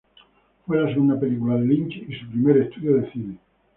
[0.65, 3.37] Fue la segunda película de Lynch, y su primer estudio de cine.